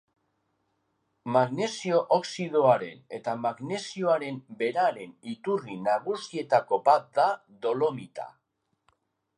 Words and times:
Magnesio 1.35 1.99
oxidoaren 2.17 3.03
eta 3.19 3.35
magnesioaren 3.43 4.41
beraren 4.63 5.15
iturri 5.35 5.79
nagusietako 5.91 6.83
bat 6.91 7.09
da 7.21 7.29
dolomita. 7.67 8.29